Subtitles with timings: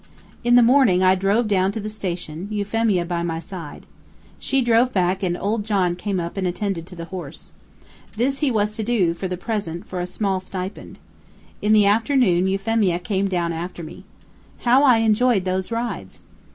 [0.43, 3.85] In the morning I drove down to the station, Euphemia by my side.
[4.39, 7.51] She drove back and Old John came up and attended to the horse.
[8.17, 10.97] This he was to do, for the present, for a small stipend.
[11.61, 14.03] In the afternoon Euphemia came down after me.
[14.61, 16.21] How I enjoyed those rides!